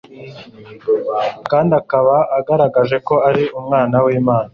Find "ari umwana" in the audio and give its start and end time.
3.27-3.95